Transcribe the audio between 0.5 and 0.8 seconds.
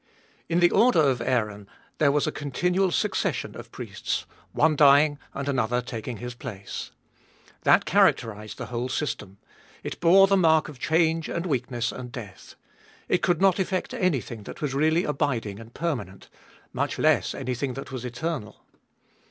the